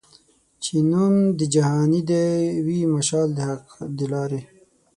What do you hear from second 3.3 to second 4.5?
د حق د لاري